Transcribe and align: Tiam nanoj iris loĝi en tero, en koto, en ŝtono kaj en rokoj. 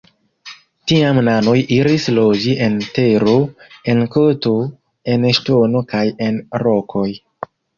Tiam 0.91 1.19
nanoj 1.27 1.53
iris 1.75 2.07
loĝi 2.19 2.55
en 2.69 2.79
tero, 2.97 3.35
en 3.95 4.03
koto, 4.17 4.55
en 5.17 5.29
ŝtono 5.41 5.85
kaj 5.93 6.05
en 6.31 6.45
rokoj. 6.67 7.09